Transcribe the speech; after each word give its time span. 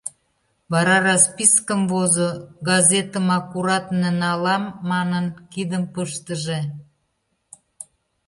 Вара 0.71 0.97
распискым 1.07 1.81
возо: 1.91 2.29
«газетым 2.69 3.25
аккуратне 3.39 4.09
налам» 4.21 4.63
манын, 4.89 5.25
кидым 5.51 5.83
пыштыже. 5.93 6.59